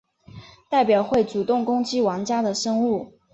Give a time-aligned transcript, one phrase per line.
[0.67, 3.19] 代表会主动攻击玩家的生物。